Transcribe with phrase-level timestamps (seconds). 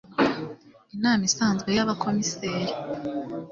[0.95, 2.73] Inama isanzwe y Abakomiseri